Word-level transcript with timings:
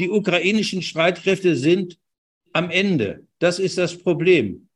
die 0.00 0.10
ukrainischen 0.10 0.82
Streitkräfte 0.82 1.54
sind 1.54 1.98
am 2.52 2.70
Ende. 2.70 3.26
Das 3.38 3.58
ist 3.58 3.78
das 3.78 3.96
Problem. 3.96 4.68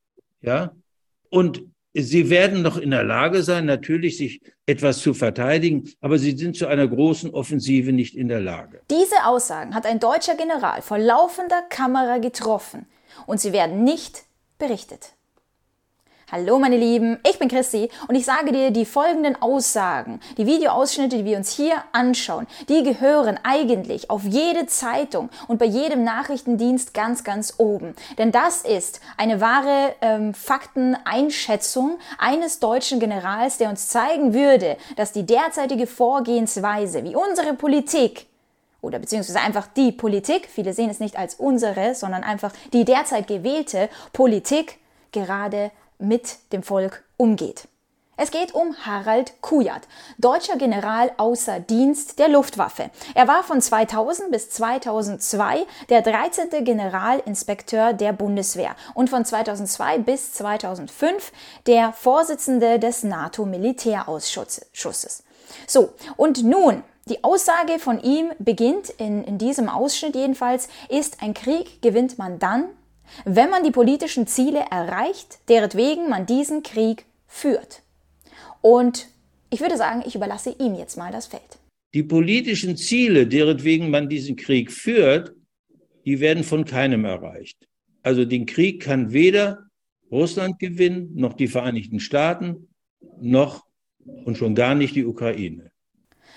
Ja. 0.42 0.72
Und 1.30 1.64
sie 1.94 2.28
werden 2.30 2.62
noch 2.62 2.76
in 2.76 2.90
der 2.90 3.04
Lage 3.04 3.42
sein, 3.42 3.64
natürlich 3.64 4.18
sich 4.18 4.42
etwas 4.66 4.98
zu 4.98 5.14
verteidigen, 5.14 5.90
aber 6.00 6.18
sie 6.18 6.37
sind 6.37 6.56
zu 6.56 6.66
einer 6.66 6.87
großen 6.87 7.30
Offensive 7.30 7.92
nicht 7.92 8.16
in 8.16 8.29
der 8.29 8.40
Lage. 8.40 8.80
Diese 8.90 9.24
Aussagen 9.24 9.74
hat 9.74 9.87
ein 9.87 9.98
deutscher 9.98 10.37
General 10.37 10.82
vor 10.82 10.98
laufender 10.98 11.63
Kamera 11.69 12.19
getroffen 12.19 12.87
und 13.27 13.41
sie 13.41 13.53
werden 13.53 13.83
nicht 13.85 14.25
berichtet. 14.59 15.15
Hallo 16.37 16.59
meine 16.59 16.77
Lieben, 16.77 17.20
ich 17.30 17.38
bin 17.38 17.46
Christi 17.46 17.88
und 18.09 18.16
ich 18.16 18.24
sage 18.24 18.50
dir, 18.50 18.73
die 18.73 18.87
folgenden 18.87 19.41
Aussagen, 19.41 20.19
die 20.37 20.46
Videoausschnitte, 20.46 21.18
die 21.18 21.24
wir 21.24 21.37
uns 21.37 21.52
hier 21.52 21.77
anschauen, 21.92 22.48
die 22.68 22.82
gehören 22.82 23.38
eigentlich 23.45 24.10
auf 24.10 24.24
jede 24.24 24.66
Zeitung 24.66 25.28
und 25.46 25.60
bei 25.60 25.64
jedem 25.64 26.02
Nachrichtendienst 26.02 26.92
ganz, 26.92 27.23
ganz 27.23 27.54
oben. 27.59 27.95
Denn 28.18 28.32
das 28.32 28.62
ist 28.62 29.00
eine 29.16 29.40
wahre 29.40 29.95
ähm, 30.00 30.34
Fakteneinschätzung 30.34 32.00
eines 32.18 32.59
deutschen 32.59 32.98
Generals, 32.98 33.59
der 33.59 33.70
uns 33.70 33.87
zeigen 33.87 34.34
würde, 34.34 34.76
dass 34.96 35.12
die 35.12 35.26
derzeitige 35.26 35.87
Vorgehensweise, 35.87 37.04
wie 37.04 37.14
unsere 37.14 37.54
Politik, 37.54 38.26
oder 38.80 38.98
beziehungsweise 38.98 39.38
einfach 39.38 39.68
die 39.68 39.92
Politik, 39.92 40.48
viele 40.51 40.73
sehen 40.73 40.90
es 40.90 40.98
nicht 40.98 41.16
als 41.16 41.37
unsere, 41.37 41.95
sondern 41.95 42.24
einfach 42.24 42.51
die 42.73 42.84
derzeit 42.84 43.28
gewählte 43.28 43.88
Politik 44.12 44.80
gerade 45.12 45.70
mit 46.04 46.36
dem 46.52 46.62
Volk 46.62 47.02
umgeht. 47.16 47.66
Es 48.16 48.30
geht 48.30 48.54
um 48.54 48.76
Harald 48.86 49.42
Kujat, 49.42 49.88
deutscher 50.18 50.56
General 50.56 51.10
außer 51.16 51.58
Dienst 51.58 52.20
der 52.20 52.28
Luftwaffe. 52.28 52.92
Er 53.14 53.26
war 53.26 53.42
von 53.42 53.60
2000 53.60 54.30
bis 54.30 54.50
2002 54.50 55.66
der 55.88 56.02
13. 56.02 56.64
Generalinspekteur 56.64 57.92
der 57.92 58.12
Bundeswehr 58.12 58.76
und 58.95 59.10
von 59.10 59.24
2002 59.24 59.98
bis 59.98 60.32
2005 60.34 61.32
der 61.66 61.92
Vorsitzende 61.92 62.79
des 62.79 63.02
NATO-Militärausschusses. 63.02 65.25
So, 65.67 65.91
und 66.17 66.45
nun, 66.45 66.84
die 67.07 67.25
Aussage 67.25 67.81
von 67.81 68.01
ihm 68.01 68.31
beginnt 68.39 68.91
in, 68.91 69.25
in 69.25 69.39
diesem 69.39 69.69
Ausschnitt 69.69 70.14
jedenfalls, 70.14 70.69
ist 70.89 71.20
ein 71.20 71.34
Krieg 71.34 71.83
gewinnt 71.83 72.17
man 72.17 72.39
dann, 72.39 72.69
wenn 73.25 73.51
man 73.51 73.65
die 73.65 73.70
politischen 73.70 74.27
Ziele 74.27 74.65
erreicht, 74.70 75.39
deretwegen 75.48 76.09
man 76.09 76.27
diesen 76.27 76.62
Krieg 76.62 77.07
führt. 77.27 77.83
Und 78.61 79.09
ich 79.51 79.61
würde 79.61 79.77
sagen, 79.77 80.03
ich 80.07 80.15
überlasse 80.15 80.55
ihm 80.59 80.75
jetzt 80.75 80.97
mal 80.97 81.12
das 81.12 81.27
Feld. 81.27 81.59
Die 81.95 82.03
politischen 82.03 82.77
Ziele, 82.77 83.27
deretwegen 83.27 83.91
man 83.91 84.09
diesen 84.09 84.37
Krieg 84.37 84.73
führt, 84.73 85.33
die 86.05 86.20
werden 86.20 86.45
von 86.45 86.65
keinem 86.65 87.05
erreicht. 87.05 87.69
Also 88.03 88.25
den 88.25 88.47
Krieg 88.47 88.83
kann 88.83 89.12
weder 89.12 89.67
Russland 90.11 90.59
gewinnen, 90.59 91.11
noch 91.15 91.35
die 91.35 91.48
Vereinigten 91.48 92.01
Staaten, 92.01 92.69
noch 93.20 93.65
und 94.25 94.37
schon 94.37 94.55
gar 94.55 94.75
nicht 94.75 94.95
die 94.97 95.05
Ukraine. 95.05 95.70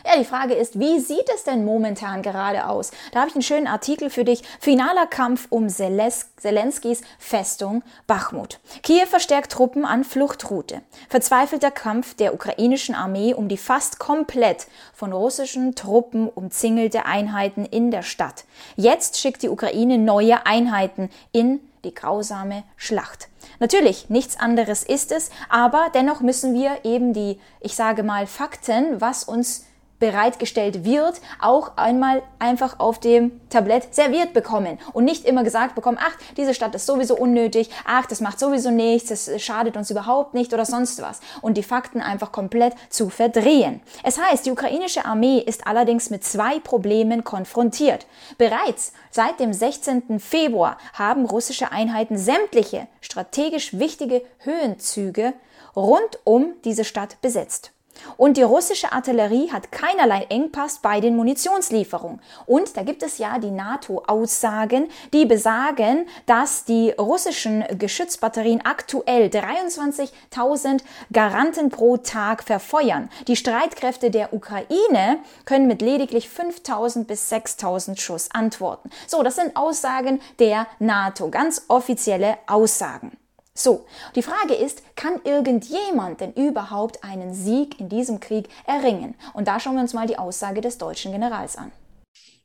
Ja, 0.05 0.17
die 0.17 0.25
Frage 0.25 0.53
ist, 0.53 0.79
wie 0.79 0.99
sieht 0.99 1.29
es 1.33 1.43
denn 1.43 1.65
momentan 1.65 2.21
gerade 2.21 2.67
aus? 2.67 2.91
Da 3.11 3.19
habe 3.19 3.29
ich 3.29 3.35
einen 3.35 3.41
schönen 3.41 3.67
Artikel 3.67 4.09
für 4.09 4.23
dich. 4.23 4.43
Finaler 4.59 5.07
Kampf 5.07 5.47
um 5.49 5.67
Zelenskis 5.69 7.01
Festung 7.17 7.83
Bachmut. 8.05 8.59
Kiew 8.83 9.07
verstärkt 9.07 9.51
Truppen 9.51 9.85
an 9.85 10.03
Fluchtroute. 10.03 10.81
Verzweifelter 11.09 11.71
Kampf 11.71 12.13
der 12.13 12.33
ukrainischen 12.33 12.95
Armee 12.95 13.33
um 13.33 13.47
die 13.47 13.57
fast 13.57 13.99
komplett 13.99 14.67
von 14.93 15.11
russischen 15.13 15.75
Truppen 15.75 16.29
umzingelte 16.29 17.05
Einheiten 17.05 17.65
in 17.65 17.91
der 17.91 18.03
Stadt. 18.03 18.45
Jetzt 18.75 19.19
schickt 19.19 19.41
die 19.43 19.49
Ukraine 19.49 19.97
neue 19.97 20.45
Einheiten 20.45 21.09
in 21.31 21.59
die 21.83 21.93
grausame 21.93 22.63
Schlacht. 22.75 23.29
Natürlich, 23.59 24.09
nichts 24.09 24.39
anderes 24.39 24.83
ist 24.83 25.11
es, 25.11 25.31
aber 25.49 25.87
dennoch 25.93 26.21
müssen 26.21 26.53
wir 26.53 26.79
eben 26.83 27.13
die, 27.13 27.39
ich 27.59 27.75
sage 27.75 28.03
mal, 28.03 28.27
Fakten, 28.27 29.01
was 29.01 29.23
uns 29.23 29.66
bereitgestellt 29.99 30.85
wird, 30.85 31.21
auch 31.39 31.75
einmal 31.75 32.21
einfach 32.39 32.79
auf 32.79 32.99
dem 32.99 33.41
Tablett 33.49 33.93
serviert 33.93 34.33
bekommen 34.33 34.77
und 34.93 35.05
nicht 35.05 35.25
immer 35.25 35.43
gesagt 35.43 35.75
bekommen, 35.75 35.97
ach, 35.99 36.15
diese 36.35 36.53
Stadt 36.53 36.75
ist 36.75 36.85
sowieso 36.85 37.15
unnötig, 37.15 37.69
ach, 37.85 38.05
das 38.05 38.21
macht 38.21 38.39
sowieso 38.39 38.69
nichts, 38.69 39.09
das 39.09 39.41
schadet 39.41 39.75
uns 39.75 39.89
überhaupt 39.89 40.33
nicht 40.33 40.53
oder 40.53 40.65
sonst 40.65 41.01
was 41.01 41.19
und 41.41 41.57
die 41.57 41.63
Fakten 41.63 42.01
einfach 42.01 42.31
komplett 42.31 42.75
zu 42.89 43.09
verdrehen. 43.09 43.81
Es 44.03 44.19
heißt, 44.19 44.45
die 44.45 44.51
ukrainische 44.51 45.05
Armee 45.05 45.39
ist 45.39 45.65
allerdings 45.65 46.09
mit 46.09 46.23
zwei 46.23 46.59
Problemen 46.59 47.23
konfrontiert. 47.23 48.05
Bereits 48.37 48.93
seit 49.09 49.39
dem 49.39 49.53
16. 49.53 50.19
Februar 50.19 50.77
haben 50.93 51.25
russische 51.25 51.71
Einheiten 51.71 52.17
sämtliche 52.17 52.87
strategisch 53.01 53.77
wichtige 53.79 54.21
Höhenzüge 54.39 55.33
rund 55.75 56.19
um 56.23 56.53
diese 56.63 56.83
Stadt 56.83 57.21
besetzt. 57.21 57.71
Und 58.17 58.37
die 58.37 58.43
russische 58.43 58.91
Artillerie 58.91 59.51
hat 59.51 59.71
keinerlei 59.71 60.25
Engpass 60.29 60.79
bei 60.79 60.99
den 60.99 61.15
Munitionslieferungen. 61.15 62.21
Und 62.45 62.75
da 62.77 62.83
gibt 62.83 63.03
es 63.03 63.17
ja 63.17 63.39
die 63.39 63.51
NATO-Aussagen, 63.51 64.89
die 65.13 65.25
besagen, 65.25 66.07
dass 66.25 66.65
die 66.65 66.91
russischen 66.91 67.63
Geschützbatterien 67.77 68.65
aktuell 68.65 69.27
23.000 69.27 70.81
Garanten 71.11 71.69
pro 71.69 71.97
Tag 71.97 72.43
verfeuern. 72.43 73.09
Die 73.27 73.35
Streitkräfte 73.35 74.11
der 74.11 74.33
Ukraine 74.33 75.19
können 75.45 75.67
mit 75.67 75.81
lediglich 75.81 76.27
5.000 76.27 77.05
bis 77.05 77.31
6.000 77.31 77.99
Schuss 77.99 78.29
antworten. 78.31 78.89
So, 79.07 79.23
das 79.23 79.35
sind 79.35 79.55
Aussagen 79.55 80.21
der 80.39 80.67
NATO, 80.79 81.29
ganz 81.29 81.63
offizielle 81.67 82.37
Aussagen. 82.47 83.11
So, 83.59 83.87
die 84.15 84.21
Frage 84.21 84.53
ist, 84.53 84.83
kann 84.95 85.19
irgendjemand 85.23 86.21
denn 86.21 86.31
überhaupt 86.33 87.03
einen 87.03 87.33
Sieg 87.33 87.79
in 87.79 87.89
diesem 87.89 88.19
Krieg 88.19 88.49
erringen? 88.67 89.15
Und 89.33 89.47
da 89.47 89.59
schauen 89.59 89.73
wir 89.73 89.81
uns 89.81 89.95
mal 89.95 90.05
die 90.05 90.19
Aussage 90.19 90.61
des 90.61 90.77
deutschen 90.77 91.11
Generals 91.11 91.55
an. 91.55 91.71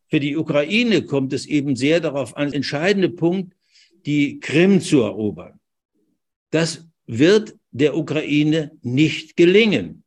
Für 0.08 0.20
die 0.20 0.38
Ukraine 0.38 1.02
kommt 1.02 1.34
es 1.34 1.44
eben 1.44 1.76
sehr 1.76 2.00
darauf 2.00 2.34
an, 2.38 2.50
entscheidende 2.54 3.10
Punkt, 3.10 3.52
die 4.06 4.40
Krim 4.40 4.80
zu 4.80 5.02
erobern. 5.02 5.60
Das 6.50 6.86
wird 7.06 7.56
der 7.72 7.94
Ukraine 7.94 8.70
nicht 8.80 9.36
gelingen. 9.36 10.01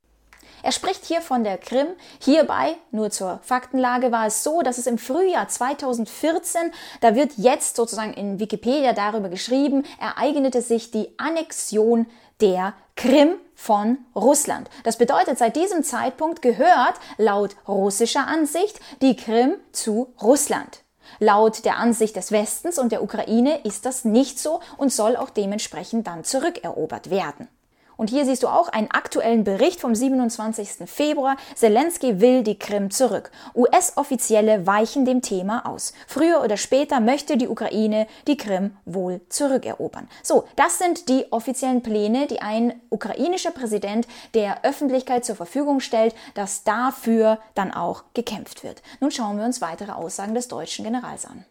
Er 0.66 0.72
spricht 0.72 1.06
hier 1.06 1.22
von 1.22 1.44
der 1.44 1.60
Krim. 1.60 1.86
Hierbei, 2.18 2.76
nur 2.90 3.12
zur 3.12 3.40
Faktenlage, 3.44 4.12
war 4.12 4.26
es 4.26 4.44
so, 4.44 4.64
dass 4.64 4.80
es 4.80 4.88
im 4.88 4.98
Frühjahr 4.98 5.48
2014, 5.48 6.72
da 7.02 7.14
wird 7.14 7.34
jetzt 7.38 7.76
sozusagen 7.76 8.14
in 8.14 8.40
Wikipedia 8.40 8.94
darüber 8.94 9.30
geschrieben, 9.30 9.84
ereignete 10.00 10.64
sich 10.64 10.90
die 10.90 11.14
Annexion 11.20 12.08
der 12.42 12.74
Krim 12.96 13.36
von 13.54 14.00
Russland. 14.16 14.72
Das 14.84 14.98
bedeutet, 14.98 15.38
seit 15.38 15.56
diesem 15.56 15.84
Zeitpunkt 15.84 16.42
gehört 16.42 16.96
laut 17.20 17.56
russischer 17.68 18.26
Ansicht 18.26 18.80
die 19.04 19.16
Krim 19.16 19.58
zu 19.72 20.16
Russland. 20.20 20.82
Laut 21.20 21.64
der 21.64 21.78
Ansicht 21.78 22.16
des 22.16 22.32
Westens 22.32 22.80
und 22.80 22.92
der 22.92 23.04
Ukraine 23.04 23.60
ist 23.64 23.86
das 23.86 24.04
nicht 24.04 24.40
so 24.40 24.62
und 24.78 24.92
soll 24.92 25.16
auch 25.16 25.30
dementsprechend 25.30 26.08
dann 26.08 26.24
zurückerobert 26.24 27.12
werden. 27.12 27.50
Und 27.98 28.10
hier 28.10 28.26
siehst 28.26 28.44
du 28.44 28.48
auch 28.48 28.68
einen 28.70 28.92
aktuellen 28.92 29.44
Bericht 29.44 29.80
vom 29.80 29.96
27. 29.96 30.90
Februar. 30.90 31.38
Zelensky 31.56 32.20
will 32.22 32.44
die 32.44 32.60
Krim 32.60 32.92
zurück. 32.92 33.32
US-Offizielle 33.56 34.68
weichen 34.68 35.06
dem 35.06 35.22
Thema 35.22 35.66
aus. 35.66 35.94
Früher 36.08 36.44
oder 36.44 36.58
später 36.58 37.00
möchte 37.00 37.38
die 37.38 37.48
Ukraine 37.48 38.08
die 38.28 38.38
Krim 38.38 38.78
wohl 38.86 39.22
zurückerobern. 39.30 40.08
So, 40.24 40.46
das 40.56 40.78
sind 40.78 41.10
die 41.10 41.32
offiziellen 41.32 41.82
Pläne, 41.82 42.28
die 42.28 42.42
ein 42.42 42.82
ukrainischer 42.90 43.52
Präsident 43.52 44.08
der 44.34 44.64
Öffentlichkeit 44.64 45.26
zur 45.26 45.36
Verfügung 45.36 45.80
stellt, 45.80 46.16
dass 46.34 46.64
dafür 46.64 47.40
dann 47.54 47.74
auch 47.74 48.04
gekämpft 48.14 48.64
wird. 48.64 48.82
Nun 49.00 49.12
schauen 49.12 49.38
wir 49.38 49.46
uns 49.46 49.62
weitere 49.62 49.92
Aussagen 49.92 50.36
des 50.36 50.48
deutschen 50.48 50.86
Generals 50.86 51.26
an. 51.26 51.46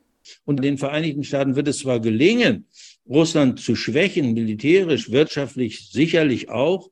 Und 0.45 0.63
den 0.63 0.79
Vereinigten 0.79 1.25
Staaten 1.25 1.57
wird 1.57 1.69
es 1.69 1.81
zwar 1.81 2.01
gelingen, 2.01 2.67
Russland 3.07 3.61
zu 3.61 3.77
schwächen, 3.77 4.33
militärisch, 4.35 5.11
wirtschaftlich 5.11 5.91
sicherlich 5.91 6.49
auch, 6.49 6.91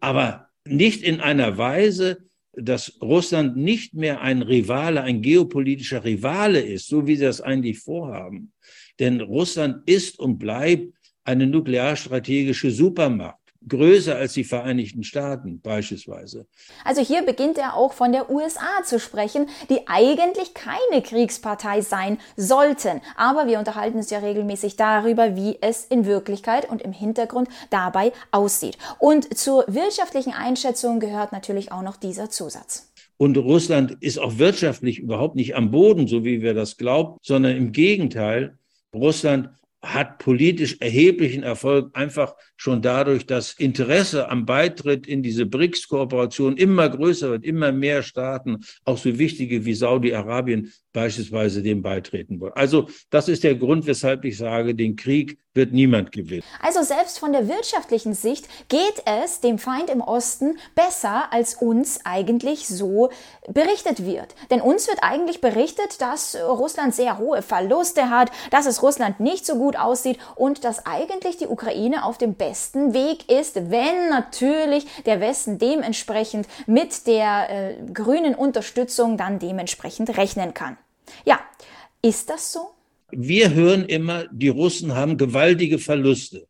aber 0.00 0.48
nicht 0.64 1.02
in 1.02 1.20
einer 1.20 1.56
Weise, 1.58 2.18
dass 2.52 2.98
Russland 3.02 3.56
nicht 3.56 3.94
mehr 3.94 4.20
ein 4.22 4.42
Rivale, 4.42 5.02
ein 5.02 5.20
geopolitischer 5.22 6.04
Rivale 6.04 6.60
ist, 6.60 6.88
so 6.88 7.06
wie 7.06 7.16
sie 7.16 7.24
das 7.24 7.40
eigentlich 7.40 7.78
vorhaben. 7.78 8.52
Denn 8.98 9.20
Russland 9.20 9.88
ist 9.88 10.18
und 10.18 10.38
bleibt 10.38 10.94
eine 11.24 11.46
nuklearstrategische 11.46 12.70
Supermacht 12.70 13.45
größer 13.68 14.16
als 14.16 14.34
die 14.34 14.44
Vereinigten 14.44 15.02
Staaten 15.02 15.60
beispielsweise. 15.60 16.46
Also 16.84 17.02
hier 17.02 17.22
beginnt 17.22 17.58
er 17.58 17.74
auch 17.74 17.92
von 17.92 18.12
der 18.12 18.30
USA 18.30 18.82
zu 18.84 18.98
sprechen, 18.98 19.48
die 19.68 19.86
eigentlich 19.86 20.54
keine 20.54 21.02
Kriegspartei 21.02 21.80
sein 21.80 22.18
sollten. 22.36 23.00
Aber 23.16 23.46
wir 23.46 23.58
unterhalten 23.58 23.98
uns 23.98 24.10
ja 24.10 24.18
regelmäßig 24.18 24.76
darüber, 24.76 25.36
wie 25.36 25.58
es 25.60 25.84
in 25.84 26.06
Wirklichkeit 26.06 26.68
und 26.68 26.82
im 26.82 26.92
Hintergrund 26.92 27.48
dabei 27.70 28.12
aussieht. 28.30 28.78
Und 28.98 29.36
zur 29.36 29.64
wirtschaftlichen 29.68 30.32
Einschätzung 30.32 31.00
gehört 31.00 31.32
natürlich 31.32 31.72
auch 31.72 31.82
noch 31.82 31.96
dieser 31.96 32.30
Zusatz. 32.30 32.92
Und 33.18 33.38
Russland 33.38 33.96
ist 34.00 34.18
auch 34.18 34.38
wirtschaftlich 34.38 34.98
überhaupt 34.98 35.36
nicht 35.36 35.56
am 35.56 35.70
Boden, 35.70 36.06
so 36.06 36.24
wie 36.24 36.42
wir 36.42 36.52
das 36.52 36.76
glauben, 36.76 37.16
sondern 37.22 37.56
im 37.56 37.72
Gegenteil. 37.72 38.58
Russland 38.94 39.50
hat 39.94 40.18
politisch 40.18 40.76
erheblichen 40.80 41.42
Erfolg, 41.42 41.90
einfach 41.96 42.34
schon 42.56 42.82
dadurch, 42.82 43.26
dass 43.26 43.52
Interesse 43.52 44.28
am 44.28 44.46
Beitritt 44.46 45.06
in 45.06 45.22
diese 45.22 45.46
BRICS-Kooperation 45.46 46.56
immer 46.56 46.88
größer 46.88 47.30
wird, 47.30 47.44
immer 47.44 47.72
mehr 47.72 48.02
Staaten, 48.02 48.58
auch 48.84 48.98
so 48.98 49.18
wichtige 49.18 49.64
wie 49.64 49.74
Saudi-Arabien 49.74 50.72
beispielsweise 50.92 51.62
dem 51.62 51.82
beitreten 51.82 52.40
wollen. 52.40 52.54
Also 52.54 52.88
das 53.10 53.28
ist 53.28 53.44
der 53.44 53.54
Grund, 53.54 53.86
weshalb 53.86 54.24
ich 54.24 54.36
sage, 54.36 54.74
den 54.74 54.96
Krieg 54.96 55.38
wird 55.56 55.72
niemand 55.72 56.12
gewinnen. 56.12 56.42
Also 56.62 56.82
selbst 56.82 57.18
von 57.18 57.32
der 57.32 57.48
wirtschaftlichen 57.48 58.14
Sicht 58.14 58.48
geht 58.68 59.02
es 59.04 59.40
dem 59.40 59.58
Feind 59.58 59.90
im 59.90 60.00
Osten 60.00 60.58
besser, 60.74 61.32
als 61.32 61.54
uns 61.54 62.00
eigentlich 62.04 62.68
so 62.68 63.10
berichtet 63.48 64.04
wird. 64.04 64.34
Denn 64.50 64.60
uns 64.60 64.86
wird 64.88 64.98
eigentlich 65.02 65.40
berichtet, 65.40 66.00
dass 66.00 66.36
Russland 66.36 66.94
sehr 66.94 67.18
hohe 67.18 67.42
Verluste 67.42 68.10
hat, 68.10 68.30
dass 68.50 68.66
es 68.66 68.82
Russland 68.82 69.20
nicht 69.20 69.46
so 69.46 69.56
gut 69.56 69.76
aussieht 69.76 70.18
und 70.34 70.64
dass 70.64 70.86
eigentlich 70.86 71.36
die 71.36 71.46
Ukraine 71.46 72.04
auf 72.04 72.18
dem 72.18 72.34
besten 72.34 72.94
Weg 72.94 73.30
ist, 73.30 73.70
wenn 73.70 74.08
natürlich 74.10 74.86
der 75.04 75.20
Westen 75.20 75.58
dementsprechend 75.58 76.46
mit 76.66 77.06
der 77.06 77.50
äh, 77.50 77.74
grünen 77.92 78.34
Unterstützung 78.34 79.16
dann 79.16 79.38
dementsprechend 79.38 80.16
rechnen 80.16 80.54
kann. 80.54 80.76
Ja, 81.24 81.40
ist 82.02 82.30
das 82.30 82.52
so? 82.52 82.75
Wir 83.10 83.54
hören 83.54 83.84
immer, 83.84 84.26
die 84.32 84.48
Russen 84.48 84.94
haben 84.94 85.16
gewaltige 85.16 85.78
Verluste. 85.78 86.48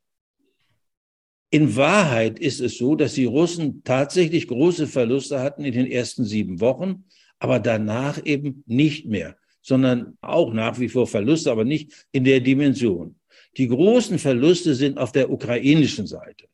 In 1.50 1.76
Wahrheit 1.76 2.38
ist 2.38 2.60
es 2.60 2.78
so, 2.78 2.96
dass 2.96 3.14
die 3.14 3.24
Russen 3.24 3.82
tatsächlich 3.84 4.48
große 4.48 4.86
Verluste 4.86 5.40
hatten 5.40 5.64
in 5.64 5.72
den 5.72 5.90
ersten 5.90 6.24
sieben 6.24 6.60
Wochen, 6.60 7.04
aber 7.38 7.60
danach 7.60 8.24
eben 8.24 8.64
nicht 8.66 9.06
mehr, 9.06 9.36
sondern 9.62 10.16
auch 10.20 10.52
nach 10.52 10.78
wie 10.80 10.88
vor 10.88 11.06
Verluste, 11.06 11.50
aber 11.50 11.64
nicht 11.64 12.06
in 12.10 12.24
der 12.24 12.40
Dimension. 12.40 13.16
Die 13.56 13.68
großen 13.68 14.18
Verluste 14.18 14.74
sind 14.74 14.98
auf 14.98 15.12
der 15.12 15.30
ukrainischen 15.30 16.06
Seite. 16.06 16.46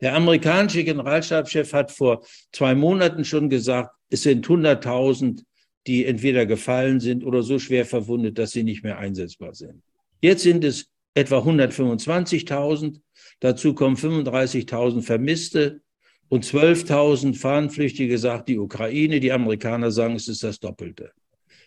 Der 0.00 0.14
amerikanische 0.14 0.84
Generalstabschef 0.84 1.72
hat 1.72 1.90
vor 1.90 2.24
zwei 2.52 2.74
Monaten 2.74 3.24
schon 3.24 3.48
gesagt, 3.48 3.94
es 4.10 4.22
sind 4.22 4.46
100.000 4.46 5.42
die 5.86 6.04
entweder 6.04 6.46
gefallen 6.46 7.00
sind 7.00 7.24
oder 7.24 7.42
so 7.42 7.58
schwer 7.58 7.84
verwundet, 7.84 8.38
dass 8.38 8.52
sie 8.52 8.62
nicht 8.62 8.82
mehr 8.82 8.98
einsetzbar 8.98 9.54
sind. 9.54 9.82
Jetzt 10.20 10.42
sind 10.42 10.64
es 10.64 10.90
etwa 11.14 11.38
125.000. 11.38 13.00
Dazu 13.40 13.74
kommen 13.74 13.96
35.000 13.96 15.02
Vermisste 15.02 15.80
und 16.28 16.44
12.000 16.44 17.34
Fahnenflüchtige, 17.34 18.18
sagt 18.18 18.48
die 18.48 18.58
Ukraine. 18.58 19.20
Die 19.20 19.32
Amerikaner 19.32 19.90
sagen, 19.90 20.16
es 20.16 20.28
ist 20.28 20.42
das 20.42 20.58
Doppelte. 20.60 21.12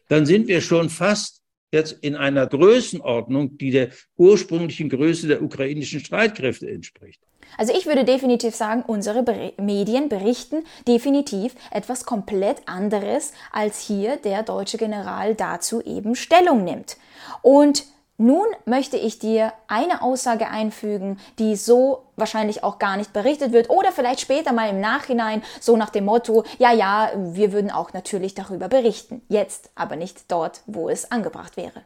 Dann 0.07 0.25
sind 0.25 0.47
wir 0.47 0.61
schon 0.61 0.89
fast 0.89 1.38
jetzt 1.71 1.97
in 2.01 2.15
einer 2.15 2.47
Größenordnung, 2.47 3.57
die 3.57 3.71
der 3.71 3.89
ursprünglichen 4.17 4.89
Größe 4.89 5.27
der 5.27 5.41
ukrainischen 5.41 5.99
Streitkräfte 5.99 6.69
entspricht. 6.69 7.21
Also 7.57 7.73
ich 7.75 7.85
würde 7.85 8.05
definitiv 8.05 8.55
sagen, 8.55 8.83
unsere 8.85 9.23
Ber 9.23 9.53
Medien 9.57 10.07
berichten 10.07 10.63
definitiv 10.87 11.55
etwas 11.71 12.05
komplett 12.05 12.57
anderes, 12.67 13.33
als 13.51 13.79
hier 13.79 14.17
der 14.17 14.43
deutsche 14.43 14.77
General 14.77 15.35
dazu 15.35 15.81
eben 15.81 16.15
Stellung 16.15 16.63
nimmt. 16.63 16.97
Und 17.41 17.85
nun 18.19 18.45
möchte 18.65 18.97
ich 18.97 19.17
dir 19.17 19.53
eine 19.67 20.01
Aussage 20.01 20.49
einfügen, 20.49 21.17
die 21.39 21.55
so 21.55 22.03
wahrscheinlich 22.17 22.63
auch 22.63 22.77
gar 22.77 22.97
nicht 22.97 23.13
berichtet 23.13 23.53
wird 23.53 23.69
oder 23.69 23.93
vielleicht 23.93 24.19
später 24.19 24.51
mal 24.51 24.69
im 24.69 24.81
Nachhinein 24.81 25.41
so 25.61 25.77
nach 25.77 25.89
dem 25.89 26.03
Motto, 26.03 26.43
ja, 26.57 26.73
ja, 26.73 27.11
wir 27.15 27.53
würden 27.53 27.71
auch 27.71 27.93
natürlich 27.93 28.35
darüber 28.35 28.67
berichten, 28.67 29.21
jetzt 29.29 29.71
aber 29.73 29.95
nicht 29.95 30.29
dort, 30.29 30.61
wo 30.67 30.89
es 30.89 31.11
angebracht 31.11 31.55
wäre. 31.55 31.81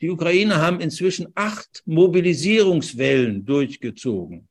Die 0.00 0.08
Ukrainer 0.08 0.62
haben 0.62 0.80
inzwischen 0.80 1.32
acht 1.34 1.82
Mobilisierungswellen 1.84 3.44
durchgezogen. 3.44 4.48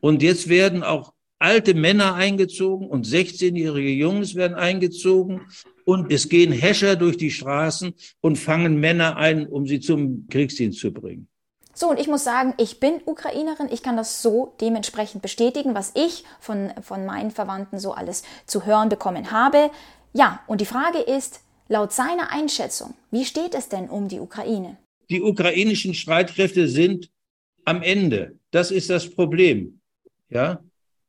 Und 0.00 0.22
jetzt 0.22 0.48
werden 0.48 0.84
auch 0.84 1.14
alte 1.38 1.74
Männer 1.74 2.14
eingezogen 2.14 2.88
und 2.88 3.06
16-jährige 3.06 3.90
Jungs 3.90 4.34
werden 4.34 4.54
eingezogen. 4.54 5.42
Und 5.84 6.12
es 6.12 6.28
gehen 6.28 6.52
Häscher 6.52 6.96
durch 6.96 7.16
die 7.16 7.30
Straßen 7.30 7.94
und 8.20 8.36
fangen 8.36 8.80
Männer 8.80 9.16
ein, 9.16 9.46
um 9.46 9.66
sie 9.66 9.80
zum 9.80 10.26
Kriegsdienst 10.28 10.80
zu 10.80 10.92
bringen. 10.92 11.28
So, 11.74 11.90
und 11.90 12.00
ich 12.00 12.08
muss 12.08 12.24
sagen, 12.24 12.54
ich 12.58 12.80
bin 12.80 13.02
Ukrainerin. 13.04 13.68
Ich 13.70 13.82
kann 13.82 13.98
das 13.98 14.22
so 14.22 14.54
dementsprechend 14.60 15.20
bestätigen, 15.20 15.74
was 15.74 15.92
ich 15.94 16.24
von, 16.40 16.72
von 16.80 17.04
meinen 17.04 17.30
Verwandten 17.30 17.78
so 17.78 17.92
alles 17.92 18.22
zu 18.46 18.64
hören 18.64 18.88
bekommen 18.88 19.30
habe. 19.30 19.70
Ja, 20.14 20.40
und 20.46 20.62
die 20.62 20.66
Frage 20.66 20.98
ist, 20.98 21.40
laut 21.68 21.92
seiner 21.92 22.32
Einschätzung, 22.32 22.94
wie 23.10 23.26
steht 23.26 23.54
es 23.54 23.68
denn 23.68 23.90
um 23.90 24.08
die 24.08 24.20
Ukraine? 24.20 24.78
Die 25.10 25.20
ukrainischen 25.20 25.92
Streitkräfte 25.92 26.66
sind 26.66 27.10
am 27.66 27.82
Ende. 27.82 28.38
Das 28.50 28.70
ist 28.70 28.88
das 28.88 29.10
Problem. 29.10 29.80
Ja, 30.30 30.60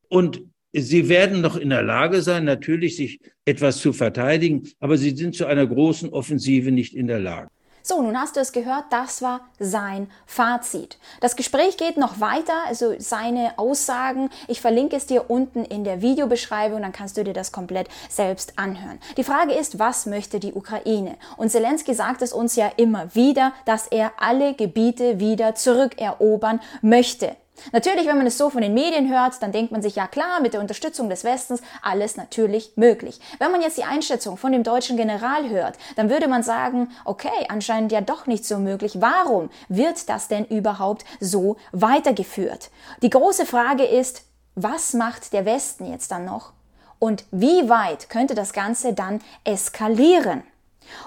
und 0.10 0.42
sie 0.74 1.10
werden 1.10 1.42
noch 1.42 1.56
in 1.56 1.70
der 1.70 1.84
Lage 1.84 2.22
sein, 2.22 2.46
natürlich 2.46 2.96
sich 2.96 3.20
etwas 3.46 3.78
zu 3.78 3.94
verteidigen, 3.94 4.68
aber 4.80 4.98
sie 4.98 5.16
sind 5.16 5.36
zu 5.36 5.46
einer 5.46 5.66
großen 5.66 6.10
Offensive 6.10 6.72
nicht 6.72 6.94
in 6.96 7.08
der 7.08 7.20
Lage. 7.20 7.50
So, 7.88 8.02
nun 8.02 8.20
hast 8.20 8.36
du 8.36 8.42
es 8.42 8.52
gehört, 8.52 8.84
das 8.90 9.22
war 9.22 9.48
sein 9.60 10.12
Fazit. 10.26 10.98
Das 11.22 11.38
Gespräch 11.38 11.78
geht 11.78 11.96
noch 11.96 12.20
weiter, 12.20 12.66
also 12.68 12.96
seine 13.00 13.58
Aussagen. 13.58 14.30
Ich 14.50 14.60
verlinke 14.60 14.98
es 14.98 15.06
dir 15.06 15.30
unten 15.30 15.64
in 15.64 15.86
der 15.86 16.02
Videobeschreibung, 16.02 16.82
dann 16.82 16.92
kannst 16.92 17.16
du 17.16 17.24
dir 17.24 17.32
das 17.32 17.54
komplett 17.54 17.88
selbst 18.10 18.60
anhören. 18.60 19.00
Die 19.16 19.24
Frage 19.24 19.54
ist, 19.54 19.80
was 19.80 20.06
möchte 20.06 20.42
die 20.42 20.52
Ukraine? 20.52 21.16
Und 21.38 21.50
Zelensky 21.50 21.94
sagt 21.94 22.22
es 22.22 22.34
uns 22.34 22.58
ja 22.58 22.70
immer 22.76 23.16
wieder, 23.16 23.54
dass 23.64 23.88
er 23.88 24.12
alle 24.18 24.54
Gebiete 24.54 25.22
wieder 25.22 25.56
zurückerobern 25.56 26.60
möchte. 26.82 27.38
Natürlich, 27.72 28.08
wenn 28.08 28.18
man 28.18 28.28
es 28.28 28.38
so 28.38 28.50
von 28.50 28.62
den 28.62 28.74
Medien 28.74 29.10
hört, 29.10 29.42
dann 29.42 29.52
denkt 29.52 29.72
man 29.72 29.82
sich, 29.82 29.96
ja 29.96 30.08
klar, 30.08 30.42
mit 30.42 30.54
der 30.54 30.62
Unterstützung 30.62 31.10
des 31.10 31.24
Westens 31.24 31.62
alles 31.82 32.18
natürlich 32.18 32.72
möglich. 32.76 33.20
Wenn 33.40 33.52
man 33.52 33.62
jetzt 33.62 33.78
die 33.78 33.84
Einschätzung 33.84 34.38
von 34.38 34.52
dem 34.52 34.64
deutschen 34.64 34.98
General 34.98 35.50
hört, 35.50 35.78
dann 35.96 36.10
würde 36.10 36.28
man 36.28 36.44
sagen, 36.44 36.90
okay, 37.06 37.48
anscheinend 37.50 37.92
ja 37.92 38.02
doch 38.02 38.28
nicht 38.28 38.46
so 38.46 38.58
möglich. 38.58 39.02
Warum 39.02 39.50
wird 39.70 40.10
das 40.10 40.28
denn 40.28 40.46
überhaupt 40.46 41.06
so 41.20 41.58
weitergeführt? 41.72 42.70
Die 43.02 43.10
große 43.10 43.46
Frage 43.46 43.84
ist, 43.84 44.24
was 44.56 44.94
macht 44.94 45.34
der 45.34 45.46
Westen 45.46 45.92
jetzt 45.92 46.12
dann 46.12 46.26
noch? 46.26 46.54
Und 47.00 47.26
wie 47.32 47.70
weit 47.70 48.10
könnte 48.10 48.34
das 48.34 48.54
Ganze 48.54 48.94
dann 48.94 49.22
eskalieren? 49.44 50.44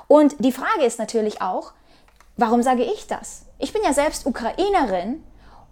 Und 0.07 0.37
die 0.39 0.53
Frage 0.53 0.85
ist 0.85 0.99
natürlich 0.99 1.43
auch, 1.43 1.73
warum 2.37 2.63
sage 2.63 2.85
ich 2.85 3.07
das? 3.07 3.43
Ich 3.59 3.73
bin 3.73 3.83
ja 3.83 3.93
selbst 3.93 4.27
Ukrainerin 4.27 5.25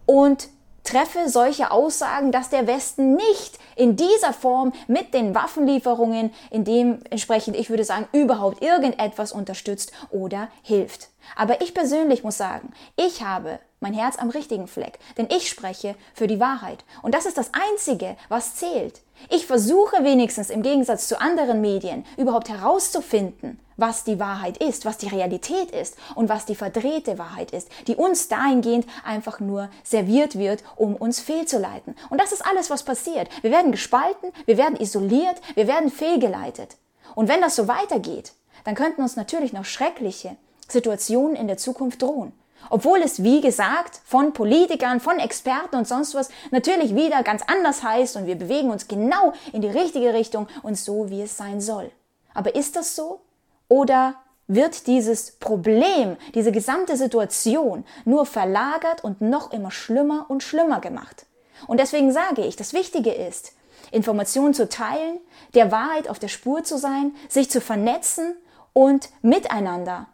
und 0.07 0.49
treffe 0.89 1.29
solche 1.29 1.71
Aussagen, 1.71 2.33
dass 2.33 2.49
der 2.49 2.67
Westen 2.67 3.15
nicht 3.15 3.59
in 3.77 3.97
dieser 3.97 4.33
Form 4.33 4.73
mit 4.87 5.13
den 5.13 5.35
Waffenlieferungen, 5.35 6.33
in 6.51 6.65
dem 6.65 7.01
entsprechend, 7.11 7.57
ich 7.57 7.71
würde 7.71 7.85
sagen, 7.85 8.09
überhaupt 8.13 8.63
irgendetwas 8.63 9.33
unterstützt 9.33 9.93
oder 10.11 10.49
hilft. 10.63 11.09
Aber 11.37 11.61
ich 11.61 11.75
persönlich 11.75 12.25
muss 12.25 12.39
sagen, 12.39 12.73
ich 12.97 13.23
habe 13.23 13.61
mein 13.81 13.95
Herz 13.95 14.19
am 14.19 14.31
richtigen 14.31 14.67
Fleck, 14.67 14.99
denn 15.17 15.29
ich 15.31 15.49
spreche 15.49 15.95
für 16.15 16.27
die 16.27 16.41
Wahrheit. 16.41 16.85
Und 17.03 17.15
das 17.15 17.27
ist 17.27 17.39
das 17.39 17.51
Einzige, 17.53 18.17
was 18.29 18.57
zählt. 18.57 19.01
Ich 19.31 19.47
versuche 19.47 20.05
wenigstens 20.05 20.51
im 20.51 20.63
Gegensatz 20.63 21.09
zu 21.09 21.21
anderen 21.21 21.61
Medien 21.61 22.05
überhaupt 22.17 22.49
herauszufinden, 22.49 23.59
was 23.77 24.05
die 24.05 24.19
Wahrheit 24.19 24.59
ist, 24.59 24.85
was 24.85 24.99
die 24.99 25.09
Realität 25.09 25.71
ist 25.71 25.97
und 26.15 26.29
was 26.29 26.47
die 26.47 26.55
verdrehte 26.55 27.19
Wahrheit 27.19 27.53
ist, 27.53 27.69
die 27.87 27.97
uns 27.97 28.29
dahingehend 28.29 28.87
einfach 29.05 29.41
nur 29.41 29.71
serviert 29.85 30.39
wird, 30.39 30.63
um 30.77 30.95
uns 30.97 31.21
fehlzuleiten. 31.21 31.97
Und 32.11 32.21
das 32.21 32.33
ist 32.33 32.45
alles, 32.45 32.71
was 32.71 32.85
passiert. 32.85 33.29
Wir 33.43 33.51
werden 33.51 33.73
gespalten, 33.73 34.33
wir 34.47 34.57
werden 34.57 34.81
isoliert, 34.81 35.37
wir 35.55 35.69
werden 35.69 35.91
fehlgeleitet. 35.91 36.77
Und 37.15 37.29
wenn 37.29 37.41
das 37.41 37.57
so 37.57 37.69
weitergeht, 37.69 38.33
dann 38.65 38.75
könnten 38.75 39.03
uns 39.03 39.17
natürlich 39.17 39.53
noch 39.53 39.65
schreckliche 39.65 40.37
Situationen 40.69 41.37
in 41.37 41.47
der 41.47 41.57
Zukunft 41.57 42.03
drohen. 42.03 42.33
Obwohl 42.71 43.01
es, 43.03 43.23
wie 43.23 43.41
gesagt, 43.41 44.01
von 44.05 44.33
Politikern, 44.33 45.01
von 45.01 45.19
Experten 45.19 45.77
und 45.77 45.89
sonst 45.89 46.15
was 46.15 46.29
natürlich 46.51 46.95
wieder 46.95 47.23
ganz 47.23 47.43
anders 47.47 47.83
heißt 47.83 48.17
und 48.17 48.27
wir 48.27 48.37
bewegen 48.37 48.71
uns 48.71 48.89
genau 48.89 49.33
in 49.53 49.63
die 49.63 49.69
richtige 49.69 50.13
Richtung 50.13 50.49
und 50.63 50.77
so, 50.77 51.09
wie 51.11 51.23
es 51.23 51.37
sein 51.37 51.61
soll. 51.61 51.91
Aber 52.35 52.55
ist 52.55 52.77
das 52.77 52.95
so? 52.95 53.21
Oder 53.69 54.15
wird 54.47 54.87
dieses 54.87 55.33
Problem, 55.33 56.17
diese 56.35 56.53
gesamte 56.53 56.97
Situation 56.97 57.85
nur 58.05 58.27
verlagert 58.27 59.05
und 59.05 59.21
noch 59.21 59.53
immer 59.53 59.71
schlimmer 59.71 60.27
und 60.29 60.43
schlimmer 60.43 60.81
gemacht? 60.81 61.27
Und 61.67 61.81
deswegen 61.81 62.13
sage 62.13 62.45
ich, 62.45 62.57
das 62.57 62.73
Wichtige 62.73 63.13
ist, 63.13 63.53
Informationen 63.91 64.55
zu 64.55 64.69
teilen, 64.69 65.19
der 65.55 65.73
Wahrheit 65.73 66.09
auf 66.09 66.19
der 66.19 66.29
Spur 66.29 66.65
zu 66.65 66.79
sein, 66.79 67.15
sich 67.29 67.51
zu 67.51 67.61
vernetzen 67.61 68.35
und 68.73 69.09
miteinander 69.23 70.07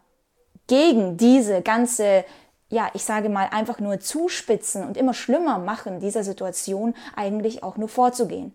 gegen 0.67 1.17
diese 1.17 1.61
ganze, 1.61 2.25
ja, 2.69 2.89
ich 2.93 3.03
sage 3.03 3.29
mal, 3.29 3.47
einfach 3.51 3.79
nur 3.79 3.99
zuspitzen 3.99 4.85
und 4.85 4.97
immer 4.97 5.13
schlimmer 5.13 5.59
machen 5.59 5.99
dieser 5.99 6.23
Situation 6.23 6.93
eigentlich 7.15 7.63
auch 7.63 7.77
nur 7.77 7.89
vorzugehen. 7.89 8.53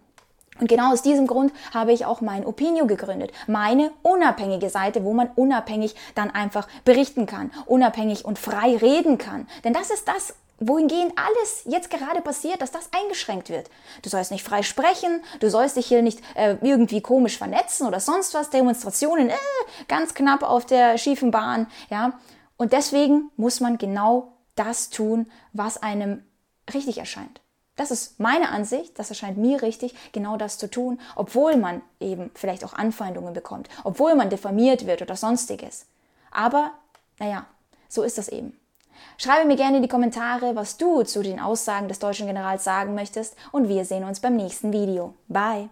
Und 0.60 0.68
genau 0.68 0.92
aus 0.92 1.00
diesem 1.02 1.26
Grund 1.26 1.52
habe 1.72 1.92
ich 1.92 2.04
auch 2.04 2.20
mein 2.20 2.44
Opinio 2.44 2.86
gegründet. 2.86 3.32
Meine 3.46 3.92
unabhängige 4.02 4.68
Seite, 4.68 5.04
wo 5.04 5.14
man 5.14 5.30
unabhängig 5.34 5.94
dann 6.14 6.30
einfach 6.30 6.68
berichten 6.84 7.24
kann, 7.24 7.50
unabhängig 7.64 8.26
und 8.26 8.38
frei 8.38 8.76
reden 8.76 9.16
kann. 9.16 9.48
Denn 9.64 9.72
das 9.72 9.90
ist 9.90 10.06
das, 10.06 10.34
wohingehend 10.60 11.12
alles 11.16 11.62
jetzt 11.64 11.90
gerade 11.90 12.20
passiert, 12.20 12.62
dass 12.62 12.70
das 12.70 12.90
eingeschränkt 12.92 13.48
wird. 13.48 13.68
Du 14.02 14.10
sollst 14.10 14.30
nicht 14.30 14.44
frei 14.44 14.62
sprechen, 14.62 15.22
du 15.40 15.50
sollst 15.50 15.76
dich 15.76 15.86
hier 15.86 16.02
nicht 16.02 16.20
äh, 16.36 16.56
irgendwie 16.60 17.00
komisch 17.00 17.38
vernetzen 17.38 17.86
oder 17.86 17.98
sonst 17.98 18.34
was, 18.34 18.50
Demonstrationen 18.50 19.30
äh, 19.30 19.36
ganz 19.88 20.14
knapp 20.14 20.42
auf 20.42 20.66
der 20.66 20.98
schiefen 20.98 21.30
Bahn, 21.30 21.66
ja. 21.88 22.12
Und 22.56 22.74
deswegen 22.74 23.30
muss 23.36 23.60
man 23.60 23.78
genau 23.78 24.32
das 24.54 24.90
tun, 24.90 25.30
was 25.54 25.82
einem 25.82 26.22
richtig 26.74 26.98
erscheint. 26.98 27.40
Das 27.76 27.90
ist 27.90 28.20
meine 28.20 28.50
Ansicht, 28.50 28.98
das 28.98 29.08
erscheint 29.08 29.38
mir 29.38 29.62
richtig, 29.62 29.94
genau 30.12 30.36
das 30.36 30.58
zu 30.58 30.70
tun, 30.70 31.00
obwohl 31.16 31.56
man 31.56 31.80
eben 31.98 32.30
vielleicht 32.34 32.62
auch 32.62 32.74
Anfeindungen 32.74 33.32
bekommt, 33.32 33.70
obwohl 33.84 34.14
man 34.14 34.28
diffamiert 34.28 34.86
wird 34.86 35.00
oder 35.00 35.16
sonstiges. 35.16 35.86
Aber, 36.30 36.72
naja, 37.18 37.46
so 37.88 38.02
ist 38.02 38.18
das 38.18 38.28
eben. 38.28 38.59
Schreibe 39.18 39.46
mir 39.46 39.56
gerne 39.56 39.76
in 39.76 39.82
die 39.82 39.88
Kommentare, 39.88 40.56
was 40.56 40.76
du 40.76 41.02
zu 41.02 41.22
den 41.22 41.40
Aussagen 41.40 41.88
des 41.88 41.98
deutschen 41.98 42.26
Generals 42.26 42.64
sagen 42.64 42.94
möchtest 42.94 43.36
und 43.52 43.68
wir 43.68 43.84
sehen 43.84 44.04
uns 44.04 44.20
beim 44.20 44.36
nächsten 44.36 44.72
Video. 44.72 45.14
Bye! 45.28 45.70